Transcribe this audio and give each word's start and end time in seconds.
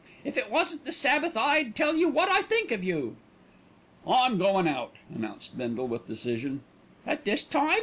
If 0.25 0.35
it 0.35 0.49
wasn't 0.49 0.83
the 0.83 0.91
Sabbath 0.91 1.37
I'd 1.37 1.75
tell 1.75 1.95
you 1.95 2.09
wot 2.09 2.27
I 2.27 2.41
think 2.41 2.71
of 2.71 2.83
you." 2.83 3.17
"I'm 4.07 4.39
goin' 4.39 4.67
out," 4.67 4.95
announced 5.13 5.55
Bindle 5.55 5.85
with 5.87 6.07
decision. 6.07 6.61
"At 7.05 7.23
this 7.23 7.43
time? 7.43 7.77